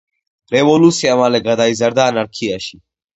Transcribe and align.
რევოლუცია 0.53 1.17
მალე 1.19 1.41
გადაიზარდა 1.47 2.07
ანარქიაში. 2.13 2.81